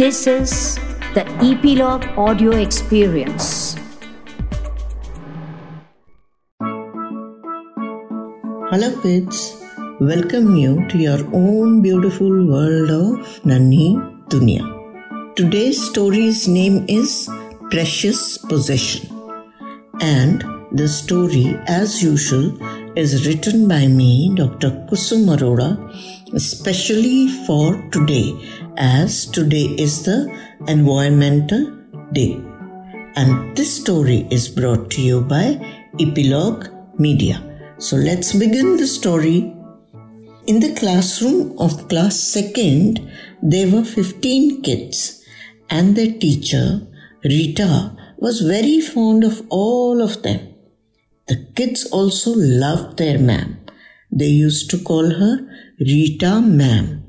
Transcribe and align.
This 0.00 0.26
is 0.26 0.76
the 1.14 1.24
Epilogue 1.46 2.04
Audio 2.16 2.52
Experience. 2.52 3.76
Hello, 8.70 8.88
kids. 9.02 9.62
Welcome 10.00 10.56
you 10.56 10.88
to 10.88 10.96
your 10.96 11.20
own 11.34 11.82
beautiful 11.82 12.32
world 12.52 12.90
of 12.90 13.42
Nanhi 13.52 13.88
Dunya. 14.30 14.64
Today's 15.36 15.84
story's 15.90 16.48
name 16.48 16.86
is 16.88 17.28
Precious 17.70 18.38
Possession, 18.38 19.04
and 20.00 20.42
the 20.72 20.88
story, 20.88 21.58
as 21.66 22.02
usual, 22.02 22.46
is 22.96 23.26
written 23.26 23.68
by 23.68 23.86
me, 23.86 24.32
Dr. 24.34 24.70
Kusum 24.88 25.28
Arora, 25.36 25.70
especially 26.34 27.28
for 27.46 27.80
today, 27.90 28.34
as 28.76 29.26
today 29.26 29.74
is 29.78 30.04
the 30.04 30.30
Environmental 30.68 31.70
Day. 32.12 32.40
And 33.16 33.56
this 33.56 33.74
story 33.80 34.26
is 34.30 34.48
brought 34.48 34.90
to 34.92 35.02
you 35.02 35.20
by 35.22 35.58
Epilogue 35.98 36.68
Media. 36.98 37.42
So 37.78 37.96
let's 37.96 38.32
begin 38.32 38.76
the 38.76 38.86
story. 38.86 39.54
In 40.46 40.60
the 40.60 40.74
classroom 40.74 41.58
of 41.58 41.88
class 41.88 42.18
second, 42.18 43.10
there 43.42 43.68
were 43.70 43.84
15 43.84 44.62
kids, 44.62 45.24
and 45.68 45.96
their 45.96 46.12
teacher, 46.12 46.86
Rita, 47.24 47.96
was 48.18 48.40
very 48.40 48.80
fond 48.80 49.24
of 49.24 49.42
all 49.48 50.02
of 50.02 50.22
them. 50.22 50.54
The 51.28 51.46
kids 51.54 51.86
also 51.86 52.32
loved 52.34 52.98
their 52.98 53.18
ma'am. 53.18 53.59
They 54.12 54.26
used 54.26 54.70
to 54.70 54.78
call 54.78 55.10
her 55.10 55.46
Rita 55.78 56.40
ma'am. 56.40 57.04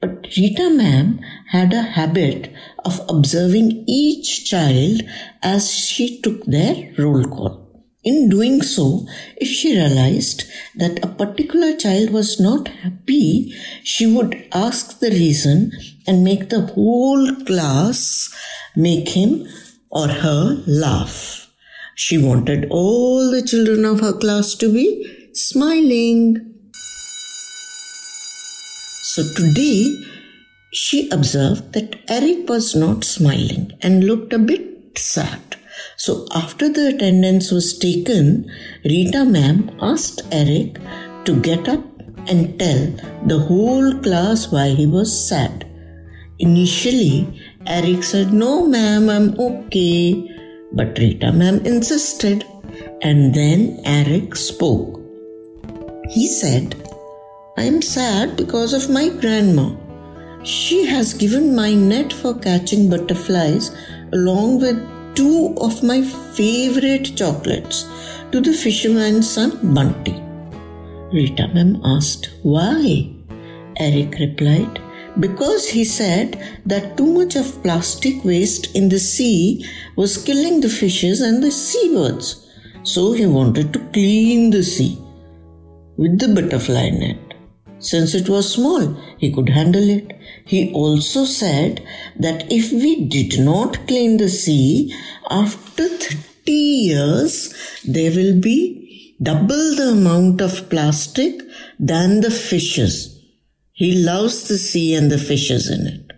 But 0.00 0.26
Rita 0.36 0.70
ma'am 0.70 1.20
had 1.48 1.72
a 1.72 1.82
habit 1.82 2.52
of 2.84 3.00
observing 3.08 3.84
each 3.88 4.48
child 4.48 5.02
as 5.42 5.70
she 5.72 6.20
took 6.20 6.44
their 6.44 6.92
roll 6.98 7.24
call. 7.24 7.66
In 8.04 8.28
doing 8.28 8.62
so, 8.62 9.04
if 9.36 9.48
she 9.48 9.76
realized 9.76 10.44
that 10.76 11.02
a 11.02 11.08
particular 11.08 11.76
child 11.76 12.10
was 12.10 12.38
not 12.38 12.68
happy, 12.68 13.52
she 13.82 14.06
would 14.06 14.46
ask 14.52 15.00
the 15.00 15.10
reason 15.10 15.72
and 16.06 16.22
make 16.22 16.50
the 16.50 16.60
whole 16.60 17.34
class 17.44 18.32
make 18.76 19.08
him 19.08 19.48
or 19.90 20.06
her 20.06 20.62
laugh. 20.66 21.50
She 21.96 22.18
wanted 22.18 22.68
all 22.70 23.30
the 23.30 23.42
children 23.42 23.84
of 23.84 24.00
her 24.00 24.12
class 24.12 24.54
to 24.56 24.72
be 24.72 25.15
smiling. 25.36 26.54
So 29.02 29.22
today, 29.34 30.02
she 30.72 31.10
observed 31.10 31.72
that 31.74 31.96
Eric 32.08 32.48
was 32.48 32.74
not 32.74 33.04
smiling 33.04 33.72
and 33.82 34.04
looked 34.04 34.32
a 34.32 34.38
bit 34.38 34.98
sad. 34.98 35.40
So 35.96 36.26
after 36.34 36.68
the 36.68 36.88
attendance 36.88 37.50
was 37.50 37.78
taken, 37.78 38.50
Rita 38.84 39.24
ma'am 39.24 39.70
asked 39.80 40.22
Eric 40.32 40.78
to 41.24 41.40
get 41.40 41.68
up 41.68 41.84
and 42.28 42.58
tell 42.58 42.86
the 43.26 43.38
whole 43.38 43.94
class 44.00 44.50
why 44.50 44.68
he 44.70 44.86
was 44.86 45.28
sad. 45.28 45.66
Initially, 46.38 47.42
Eric 47.66 48.04
said, 48.04 48.32
No, 48.32 48.66
ma'am, 48.66 49.08
I'm 49.08 49.38
okay. 49.38 50.30
But 50.72 50.98
Rita 50.98 51.32
ma'am 51.32 51.64
insisted, 51.64 52.44
and 53.02 53.34
then 53.34 53.80
Eric 53.84 54.36
spoke. 54.36 55.05
He 56.08 56.28
said, 56.28 56.76
I 57.56 57.64
am 57.64 57.82
sad 57.82 58.36
because 58.36 58.72
of 58.72 58.90
my 58.90 59.08
grandma. 59.08 59.74
She 60.44 60.86
has 60.86 61.14
given 61.14 61.54
my 61.54 61.74
net 61.74 62.12
for 62.12 62.38
catching 62.38 62.88
butterflies 62.88 63.74
along 64.12 64.60
with 64.60 64.78
two 65.16 65.54
of 65.60 65.82
my 65.82 66.02
favorite 66.02 67.16
chocolates 67.16 67.88
to 68.30 68.40
the 68.40 68.52
fisherman's 68.52 69.28
son 69.28 69.74
Bunty. 69.74 70.12
Rita 71.12 71.48
ma'am 71.54 71.80
asked, 71.84 72.30
Why? 72.42 73.10
Eric 73.78 74.18
replied, 74.20 74.80
because 75.18 75.68
he 75.68 75.84
said 75.84 76.60
that 76.66 76.96
too 76.96 77.06
much 77.06 77.34
of 77.34 77.62
plastic 77.62 78.24
waste 78.24 78.76
in 78.76 78.88
the 78.88 79.00
sea 79.00 79.66
was 79.96 80.22
killing 80.22 80.60
the 80.60 80.68
fishes 80.68 81.20
and 81.20 81.42
the 81.42 81.50
seabirds. 81.50 82.48
So 82.84 83.12
he 83.12 83.26
wanted 83.26 83.72
to 83.72 83.80
clean 83.92 84.50
the 84.50 84.62
sea 84.62 85.02
with 85.96 86.18
the 86.18 86.28
butterfly 86.28 86.90
net. 86.90 87.18
Since 87.78 88.14
it 88.14 88.28
was 88.28 88.54
small, 88.54 88.94
he 89.18 89.32
could 89.32 89.50
handle 89.50 89.88
it. 89.88 90.18
He 90.46 90.72
also 90.72 91.24
said 91.24 91.86
that 92.18 92.50
if 92.50 92.72
we 92.72 93.06
did 93.06 93.38
not 93.38 93.86
clean 93.86 94.16
the 94.16 94.30
sea, 94.30 94.94
after 95.30 95.88
30 95.88 96.52
years, 96.52 97.54
there 97.84 98.10
will 98.10 98.40
be 98.40 99.14
double 99.22 99.74
the 99.76 99.90
amount 99.92 100.40
of 100.40 100.68
plastic 100.70 101.40
than 101.78 102.22
the 102.22 102.30
fishes. 102.30 103.22
He 103.72 104.02
loves 104.02 104.48
the 104.48 104.56
sea 104.56 104.94
and 104.94 105.12
the 105.12 105.18
fishes 105.18 105.70
in 105.70 105.86
it. 105.86 106.12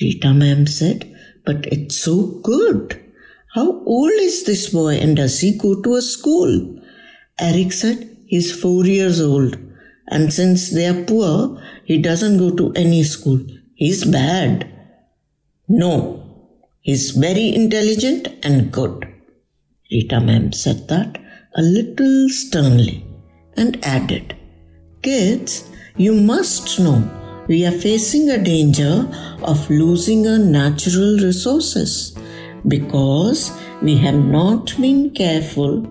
Rita 0.00 0.34
ma'am 0.34 0.66
said, 0.66 1.10
But 1.46 1.66
it's 1.66 1.96
so 1.96 2.40
good. 2.42 3.02
How 3.54 3.82
old 3.84 4.12
is 4.12 4.44
this 4.44 4.68
boy 4.68 4.96
and 4.96 5.16
does 5.16 5.40
he 5.40 5.56
go 5.56 5.80
to 5.80 5.94
a 5.94 6.02
school? 6.02 6.78
Eric 7.40 7.72
said, 7.72 8.17
He's 8.28 8.58
four 8.60 8.84
years 8.84 9.20
old. 9.20 9.56
And 10.10 10.32
since 10.32 10.70
they 10.70 10.86
are 10.86 11.04
poor, 11.04 11.60
he 11.84 11.98
doesn't 11.98 12.38
go 12.38 12.50
to 12.54 12.72
any 12.74 13.02
school. 13.02 13.40
He's 13.74 14.04
bad. 14.04 14.70
No, 15.68 15.94
he's 16.80 17.10
very 17.10 17.54
intelligent 17.54 18.28
and 18.42 18.70
good. 18.70 19.06
Rita 19.90 20.20
ma'am 20.20 20.52
said 20.52 20.88
that 20.88 21.18
a 21.56 21.62
little 21.62 22.28
sternly 22.28 23.06
and 23.56 23.82
added, 23.84 24.36
Kids, 25.02 25.68
you 25.96 26.14
must 26.14 26.78
know 26.78 26.98
we 27.48 27.64
are 27.64 27.78
facing 27.86 28.28
a 28.30 28.42
danger 28.42 29.08
of 29.42 29.70
losing 29.70 30.26
our 30.26 30.38
natural 30.38 31.18
resources 31.18 32.16
because 32.66 33.52
we 33.82 33.96
have 33.96 34.22
not 34.38 34.76
been 34.80 35.10
careful. 35.10 35.86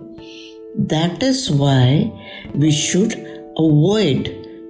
That 0.76 1.24
is 1.24 1.50
why 1.50 2.12
we 2.54 2.72
should 2.72 3.14
avoid 3.58 4.26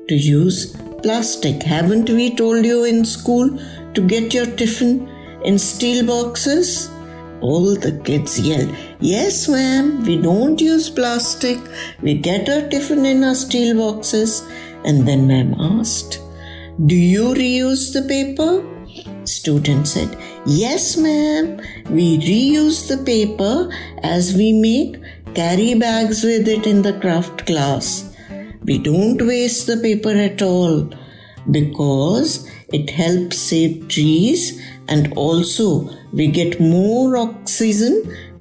to 0.08 0.16
use 0.16 0.76
plastic. 1.04 1.64
Haven't 1.64 2.10
we 2.10 2.36
told 2.36 2.66
you 2.66 2.84
in 2.84 3.06
school 3.06 3.60
to 3.94 4.02
get 4.02 4.34
your 4.34 4.46
tiffin 4.46 5.08
in 5.44 5.60
steel 5.60 6.06
boxes? 6.06 6.90
All 7.42 7.76
the 7.76 8.02
kids 8.04 8.40
yell, 8.40 8.68
Yes, 9.00 9.48
ma'am, 9.48 10.04
we 10.04 10.20
don't 10.20 10.60
use 10.60 10.90
plastic. 10.90 11.60
We 12.02 12.16
get 12.16 12.50
our 12.50 12.68
tiffin 12.68 13.06
in 13.06 13.24
our 13.24 13.36
steel 13.36 13.78
boxes. 13.78 14.44
And 14.84 15.08
then 15.08 15.28
ma'am 15.28 15.54
asked, 15.60 16.20
Do 16.86 16.96
you 16.96 17.36
reuse 17.36 17.94
the 17.94 18.02
paper? 18.08 18.64
Student 19.26 19.88
said, 19.88 20.18
Yes, 20.48 20.98
ma'am. 20.98 21.62
We 21.92 22.18
reuse 22.18 22.88
the 22.88 23.04
paper 23.04 23.70
as 24.02 24.34
we 24.36 24.54
make 24.54 24.98
carry 25.38 25.76
bags 25.76 26.24
with 26.24 26.48
it 26.48 26.66
in 26.66 26.82
the 26.82 27.00
craft 27.00 27.46
class. 27.46 27.88
We 28.64 28.80
don't 28.80 29.22
waste 29.22 29.68
the 29.68 29.78
paper 29.78 30.16
at 30.30 30.42
all 30.42 30.90
because 31.52 32.50
it 32.74 32.90
helps 32.90 33.38
save 33.38 33.88
trees 33.88 34.60
and 34.88 35.14
also 35.14 35.68
we 36.12 36.28
get 36.28 36.60
more 36.60 37.18
oxygen 37.18 37.96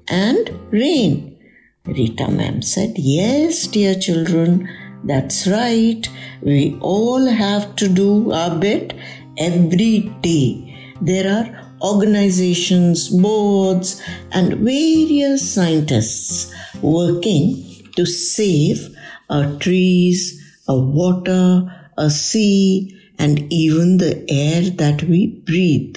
and 0.09 0.51
rain. 0.71 1.39
Rita 1.85 2.31
ma'am 2.31 2.63
said, 2.63 2.95
Yes, 2.97 3.67
dear 3.67 3.95
children, 3.95 4.69
that's 5.05 5.47
right. 5.47 6.09
We 6.41 6.79
all 6.81 7.27
have 7.27 7.77
to 7.77 7.89
do 7.89 8.33
our 8.33 8.59
bit 8.59 8.95
every 9.37 10.11
day. 10.23 10.95
There 11.03 11.31
are 11.31 11.66
organizations, 11.83 13.09
boards, 13.09 14.03
and 14.33 14.55
various 14.55 15.53
scientists 15.53 16.53
working 16.83 17.91
to 17.97 18.07
save 18.07 18.95
our 19.31 19.59
trees, 19.59 20.43
our 20.69 20.81
water, 20.81 21.91
our 21.99 22.11
sea, 22.11 22.93
and 23.19 23.51
even 23.53 23.99
the 23.99 24.25
air 24.29 24.71
that 24.71 25.03
we 25.05 25.27
breathe. 25.47 25.97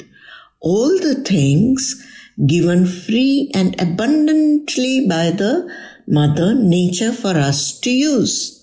All 0.61 0.97
the 0.99 1.23
things 1.23 2.05
given 2.47 2.85
free 2.85 3.51
and 3.53 3.79
abundantly 3.81 5.05
by 5.07 5.31
the 5.31 5.69
Mother 6.07 6.53
Nature 6.55 7.11
for 7.11 7.31
us 7.37 7.79
to 7.81 7.91
use. 7.91 8.55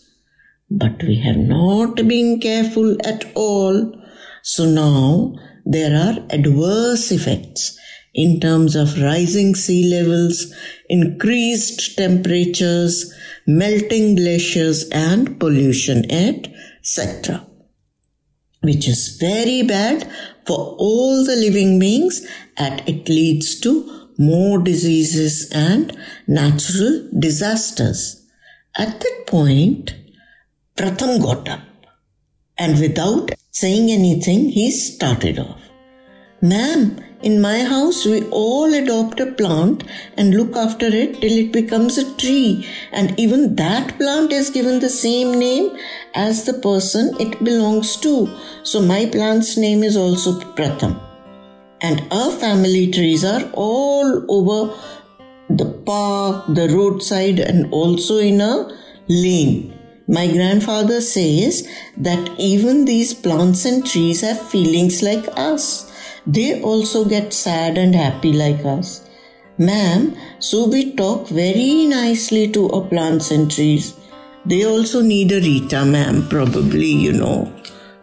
But 0.70 1.02
we 1.02 1.20
have 1.20 1.36
not 1.36 1.96
been 1.96 2.40
careful 2.40 2.96
at 3.06 3.24
all. 3.34 3.94
So 4.42 4.64
now 4.64 5.36
there 5.66 5.94
are 5.96 6.24
adverse 6.30 7.10
effects 7.10 7.76
in 8.14 8.40
terms 8.40 8.74
of 8.76 9.02
rising 9.02 9.54
sea 9.54 9.90
levels, 9.90 10.54
increased 10.88 11.98
temperatures, 11.98 13.12
melting 13.46 14.14
glaciers, 14.14 14.88
and 14.90 15.38
pollution, 15.38 16.10
etc., 16.10 17.46
which 18.62 18.88
is 18.88 19.18
very 19.20 19.62
bad 19.62 20.10
for 20.46 20.76
all 20.78 21.24
the 21.24 21.36
living 21.36 21.78
beings 21.78 22.26
and 22.56 22.80
it 22.88 23.08
leads 23.08 23.60
to 23.60 24.08
more 24.18 24.58
diseases 24.58 25.50
and 25.52 25.96
natural 26.26 27.08
disasters. 27.18 28.24
At 28.78 29.00
that 29.00 29.24
point, 29.26 29.94
Pratham 30.76 31.20
got 31.22 31.48
up 31.48 31.60
and 32.56 32.80
without 32.80 33.30
saying 33.60 33.90
anything, 33.90 34.48
he 34.50 34.70
started 34.70 35.38
off. 35.38 35.60
Ma'am, 36.42 36.98
in 37.22 37.40
my 37.40 37.64
house, 37.64 38.04
we 38.04 38.22
all 38.24 38.74
adopt 38.74 39.20
a 39.20 39.32
plant 39.38 39.84
and 40.18 40.34
look 40.34 40.54
after 40.54 40.86
it 40.86 41.14
till 41.20 41.32
it 41.32 41.52
becomes 41.52 41.96
a 41.96 42.16
tree. 42.16 42.66
And 42.92 43.18
even 43.18 43.56
that 43.56 43.96
plant 43.98 44.32
is 44.32 44.50
given 44.50 44.80
the 44.80 44.90
same 44.90 45.38
name 45.38 45.70
as 46.14 46.44
the 46.44 46.52
person 46.54 47.16
it 47.18 47.42
belongs 47.42 47.96
to. 48.02 48.28
So 48.64 48.82
my 48.82 49.06
plant's 49.06 49.56
name 49.56 49.82
is 49.82 49.96
also 49.96 50.38
Pratham. 50.54 51.00
And 51.80 52.06
our 52.10 52.30
family 52.32 52.90
trees 52.90 53.24
are 53.24 53.50
all 53.54 54.24
over 54.28 54.78
the 55.48 55.70
park, 55.86 56.44
the 56.48 56.68
roadside, 56.68 57.38
and 57.38 57.72
also 57.72 58.18
in 58.18 58.40
a 58.40 58.54
lane. 59.08 59.72
My 60.08 60.30
grandfather 60.30 61.00
says 61.00 61.68
that 61.96 62.30
even 62.38 62.84
these 62.84 63.12
plants 63.12 63.64
and 63.64 63.84
trees 63.84 64.20
have 64.20 64.40
feelings 64.50 65.02
like 65.02 65.26
us. 65.36 65.92
They 66.26 66.60
also 66.62 67.04
get 67.04 67.32
sad 67.32 67.76
and 67.76 67.94
happy 67.94 68.32
like 68.32 68.64
us. 68.64 69.08
Ma'am, 69.58 70.16
so 70.38 70.68
we 70.68 70.94
talk 70.94 71.28
very 71.28 71.86
nicely 71.86 72.46
to 72.52 72.70
our 72.70 72.82
plants 72.82 73.30
and 73.30 73.50
trees. 73.50 73.94
They 74.44 74.64
also 74.64 75.02
need 75.02 75.32
a 75.32 75.40
Rita, 75.40 75.84
ma'am, 75.84 76.28
probably, 76.28 76.86
you 76.86 77.12
know. 77.12 77.52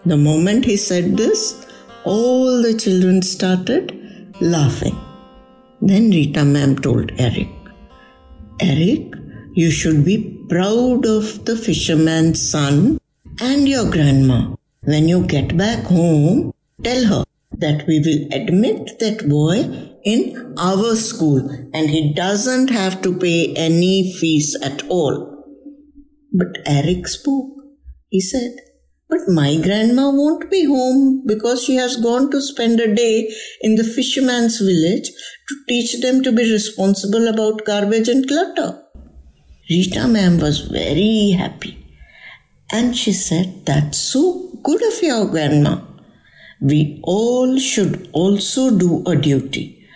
The 0.05 0.17
moment 0.17 0.65
he 0.65 0.75
said 0.75 1.15
this, 1.15 1.65
all 2.03 2.61
the 2.61 2.73
children 2.73 3.21
started 3.21 4.35
laughing. 4.41 4.99
Then 5.81 6.09
Rita 6.09 6.43
ma'am 6.43 6.77
told 6.77 7.11
Eric, 7.17 7.47
Eric, 8.59 9.13
you 9.53 9.71
should 9.71 10.03
be 10.03 10.42
proud 10.53 11.03
of 11.07 11.45
the 11.45 11.55
fisherman's 11.57 12.39
son 12.47 12.99
and 13.41 13.67
your 13.67 13.89
grandma. 13.89 14.55
When 14.81 15.07
you 15.07 15.25
get 15.25 15.57
back 15.57 15.83
home, 15.85 16.53
tell 16.83 17.05
her 17.05 17.23
that 17.53 17.87
we 17.87 17.97
will 18.05 18.39
admit 18.39 18.99
that 18.99 19.27
boy 19.27 19.55
in 20.03 20.53
our 20.59 20.95
school 20.95 21.39
and 21.73 21.89
he 21.89 22.13
doesn't 22.13 22.69
have 22.69 23.01
to 23.01 23.17
pay 23.17 23.55
any 23.55 24.13
fees 24.19 24.55
at 24.61 24.87
all. 24.89 25.43
But 26.31 26.59
Eric 26.67 27.07
spoke. 27.07 27.55
He 28.09 28.21
said, 28.21 28.55
But 29.09 29.21
my 29.29 29.59
grandma 29.59 30.11
won't 30.11 30.51
be 30.51 30.65
home 30.65 31.23
because 31.25 31.63
she 31.63 31.77
has 31.77 31.95
gone 31.95 32.29
to 32.29 32.39
spend 32.39 32.79
a 32.79 32.93
day 32.93 33.27
in 33.61 33.73
the 33.73 33.83
fisherman's 33.83 34.59
village 34.59 35.09
to 35.47 35.55
teach 35.67 35.99
them 35.99 36.21
to 36.21 36.31
be 36.31 36.51
responsible 36.51 37.27
about 37.27 37.65
garbage 37.65 38.07
and 38.07 38.27
clutter. 38.27 38.82
Rita 39.69 40.07
ma'am 40.07 40.39
was 40.39 40.59
very 40.61 41.31
happy 41.31 41.83
and 42.71 42.97
she 42.97 43.13
said, 43.13 43.65
That's 43.65 43.97
so 43.97 44.49
good 44.63 44.83
of 44.83 45.01
your 45.01 45.25
grandma. 45.27 45.81
We 46.59 46.99
all 47.03 47.59
should 47.59 48.09
also 48.13 48.77
do 48.77 49.03
a 49.05 49.15
duty. 49.15 49.87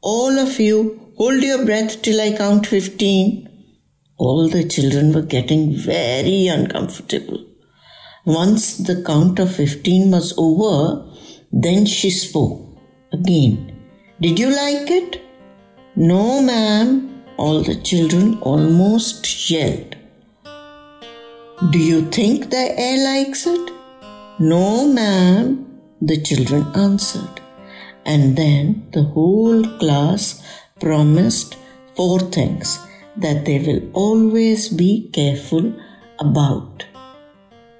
All 0.00 0.38
of 0.38 0.58
you, 0.58 1.12
hold 1.16 1.42
your 1.42 1.64
breath 1.64 2.02
till 2.02 2.20
I 2.20 2.36
count 2.36 2.66
15. 2.66 3.48
All 4.16 4.48
the 4.48 4.68
children 4.68 5.12
were 5.12 5.22
getting 5.22 5.74
very 5.74 6.48
uncomfortable. 6.48 7.46
Once 8.24 8.78
the 8.78 9.02
count 9.02 9.38
of 9.38 9.54
15 9.54 10.10
was 10.10 10.34
over, 10.36 11.06
then 11.52 11.86
she 11.86 12.10
spoke 12.10 12.78
again. 13.12 13.80
Did 14.20 14.38
you 14.38 14.48
like 14.48 14.90
it? 14.90 15.20
No, 15.94 16.42
ma'am, 16.42 17.13
all 17.36 17.62
the 17.62 17.76
children 17.76 18.38
almost 18.40 19.50
yelled. 19.50 19.96
Do 21.70 21.78
you 21.78 22.02
think 22.10 22.50
the 22.50 22.78
air 22.78 22.98
likes 23.04 23.46
it? 23.46 23.70
No, 24.38 24.86
ma'am, 24.86 25.80
the 26.00 26.20
children 26.20 26.66
answered. 26.74 27.40
And 28.04 28.36
then 28.36 28.88
the 28.92 29.04
whole 29.04 29.64
class 29.78 30.42
promised 30.80 31.56
four 31.96 32.20
things 32.20 32.78
that 33.16 33.44
they 33.44 33.58
will 33.60 33.90
always 33.92 34.68
be 34.68 35.08
careful 35.12 35.72
about. 36.18 36.84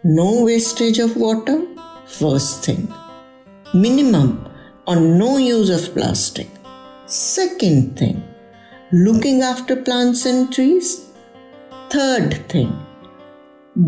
No 0.05 0.45
wastage 0.45 0.99
of 0.99 1.17
water, 1.17 1.67
first 2.07 2.65
thing. 2.65 2.93
Minimum 3.75 4.49
or 4.87 4.97
no 4.97 5.37
use 5.39 5.71
of 5.71 5.93
plastic. 5.95 6.49
Second 7.07 7.99
thing, 7.99 8.23
looking 8.93 9.43
after 9.43 9.77
plants 9.77 10.27
and 10.27 10.53
trees. 10.53 11.11
Third 11.91 12.49
thing, 12.49 12.73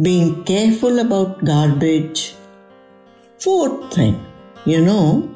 being 0.02 0.44
careful 0.44 0.98
about 1.00 1.44
garbage. 1.44 2.34
Fourth 3.38 3.94
thing, 3.94 4.24
you 4.64 4.80
know, 4.80 5.28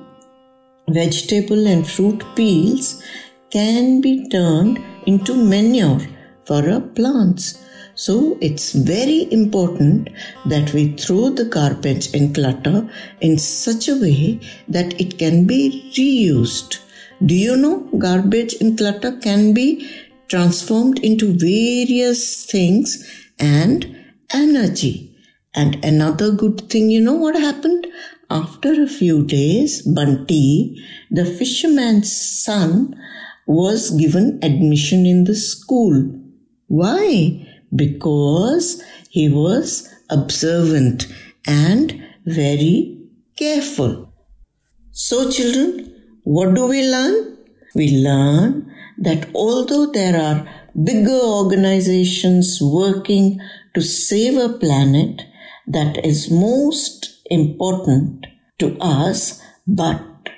vegetable 0.88 1.66
and 1.66 1.86
fruit 1.86 2.24
peels 2.34 3.02
can 3.50 4.00
be 4.00 4.28
turned 4.28 4.80
into 5.06 5.34
manure 5.34 6.00
for 6.44 6.68
our 6.68 6.80
plants. 6.80 7.64
So 7.94 8.38
it's 8.40 8.72
very 8.72 9.30
important 9.30 10.08
that 10.46 10.72
we 10.72 10.92
throw 10.92 11.28
the 11.28 11.44
garbage 11.44 12.14
and 12.14 12.34
clutter 12.34 12.88
in 13.20 13.36
such 13.38 13.88
a 13.88 14.00
way 14.00 14.40
that 14.68 14.98
it 15.00 15.18
can 15.18 15.46
be 15.46 15.92
reused. 15.94 16.78
Do 17.24 17.34
you 17.34 17.56
know 17.56 17.80
garbage 17.98 18.54
and 18.60 18.78
clutter 18.78 19.12
can 19.18 19.52
be 19.52 19.88
transformed 20.28 21.00
into 21.00 21.32
various 21.36 22.46
things 22.46 23.06
and 23.38 23.94
energy? 24.32 25.14
And 25.54 25.84
another 25.84 26.30
good 26.30 26.70
thing, 26.70 26.88
you 26.88 27.00
know 27.00 27.14
what 27.14 27.34
happened? 27.34 27.86
After 28.30 28.82
a 28.82 28.86
few 28.86 29.26
days, 29.26 29.82
Bunty, 29.82 30.82
the 31.10 31.26
fisherman's 31.26 32.10
son, 32.42 32.96
was 33.46 33.90
given 33.90 34.38
admission 34.42 35.04
in 35.04 35.24
the 35.24 35.34
school. 35.34 36.08
Why? 36.68 37.46
Because 37.74 38.82
he 39.10 39.28
was 39.28 39.92
observant 40.08 41.08
and 41.46 42.02
very 42.24 43.08
careful. 43.36 44.12
So, 44.92 45.30
children, 45.30 45.99
what 46.36 46.54
do 46.54 46.66
we 46.66 46.88
learn? 46.88 47.38
We 47.74 47.86
learn 48.04 48.72
that 48.98 49.28
although 49.34 49.86
there 49.90 50.16
are 50.16 50.48
bigger 50.84 51.20
organizations 51.38 52.60
working 52.62 53.40
to 53.74 53.80
save 53.80 54.36
a 54.36 54.56
planet 54.56 55.22
that 55.66 56.04
is 56.04 56.30
most 56.30 57.20
important 57.30 58.28
to 58.60 58.76
us, 58.78 59.42
but 59.66 60.30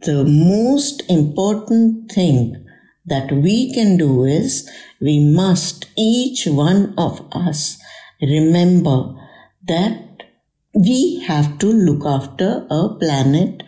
the 0.00 0.24
most 0.24 1.08
important 1.08 2.10
thing 2.10 2.66
that 3.06 3.30
we 3.30 3.72
can 3.72 3.96
do 3.96 4.24
is 4.24 4.68
we 5.00 5.20
must, 5.20 5.86
each 5.96 6.46
one 6.46 6.94
of 6.98 7.24
us, 7.30 7.78
remember 8.20 9.14
that 9.68 10.02
we 10.74 11.20
have 11.28 11.58
to 11.58 11.68
look 11.68 12.04
after 12.04 12.66
a 12.70 12.88
planet 12.98 13.62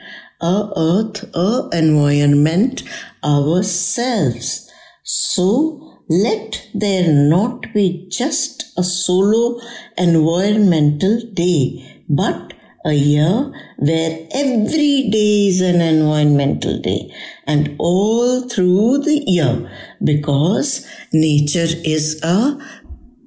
a 0.45 0.57
earth, 0.77 1.25
a 1.35 1.69
environment 1.73 2.83
ourselves. 3.25 4.71
So 5.03 6.03
let 6.09 6.69
there 6.75 7.13
not 7.13 7.73
be 7.73 8.07
just 8.11 8.65
a 8.77 8.85
solo 8.85 9.59
environmental 9.97 11.21
day, 11.33 12.03
but 12.09 12.53
a 12.85 12.93
year 12.93 13.53
where 13.79 14.29
every 14.33 15.09
day 15.11 15.49
is 15.49 15.63
an 15.63 15.81
environmental 15.81 16.79
day 16.81 17.11
and 17.47 17.75
all 17.79 18.47
through 18.49 18.99
the 18.99 19.25
year 19.27 19.71
because 20.03 20.87
nature 21.13 21.73
is 21.85 22.21
a 22.23 22.59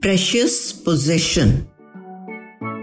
precious 0.01 0.71
possession. 0.71 1.67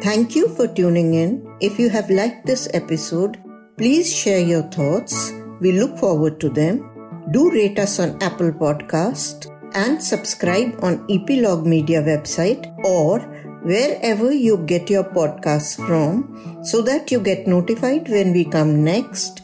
Thank 0.02 0.34
you 0.34 0.48
for 0.48 0.66
tuning 0.66 1.14
in. 1.14 1.56
If 1.60 1.78
you 1.78 1.88
have 1.90 2.10
liked 2.10 2.46
this 2.46 2.68
episode, 2.74 3.40
Please 3.76 4.14
share 4.14 4.40
your 4.40 4.62
thoughts. 4.62 5.32
We 5.60 5.72
look 5.72 5.98
forward 5.98 6.40
to 6.40 6.48
them. 6.48 6.90
Do 7.32 7.50
rate 7.50 7.78
us 7.78 7.98
on 7.98 8.22
Apple 8.22 8.52
Podcast 8.52 9.46
and 9.74 10.02
subscribe 10.02 10.78
on 10.82 11.04
Epilogue 11.10 11.66
Media 11.66 12.02
website 12.02 12.72
or 12.84 13.20
wherever 13.64 14.32
you 14.32 14.58
get 14.58 14.90
your 14.90 15.04
podcasts 15.04 15.74
from 15.86 16.62
so 16.62 16.82
that 16.82 17.10
you 17.10 17.18
get 17.18 17.46
notified 17.46 18.08
when 18.08 18.32
we 18.32 18.44
come 18.44 18.84
next. 18.84 19.42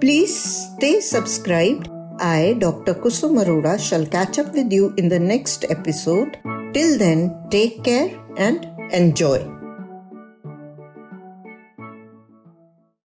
Please 0.00 0.36
stay 0.76 1.00
subscribed. 1.00 1.88
I, 2.20 2.56
Dr. 2.58 2.94
Kusum 2.94 3.42
Arora, 3.42 3.78
shall 3.80 4.06
catch 4.06 4.38
up 4.38 4.52
with 4.54 4.72
you 4.72 4.94
in 4.96 5.08
the 5.08 5.18
next 5.18 5.64
episode. 5.68 6.38
Till 6.72 6.96
then, 6.98 7.48
take 7.50 7.82
care 7.82 8.10
and 8.36 8.70
enjoy. 8.92 9.53